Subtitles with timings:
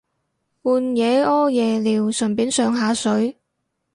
[0.63, 3.37] 半夜屙夜尿順便上下水